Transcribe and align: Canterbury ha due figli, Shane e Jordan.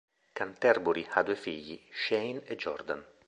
Canterbury 0.33 1.05
ha 1.11 1.21
due 1.21 1.35
figli, 1.35 1.79
Shane 1.91 2.43
e 2.45 2.55
Jordan. 2.55 3.05